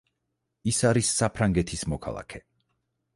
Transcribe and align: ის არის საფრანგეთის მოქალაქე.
ის 0.71 0.79
არის 0.91 1.11
საფრანგეთის 1.19 1.83
მოქალაქე. 1.93 2.43